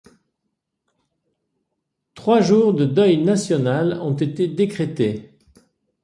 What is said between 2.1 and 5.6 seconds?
Trois jours de deuil national ont été décrétés.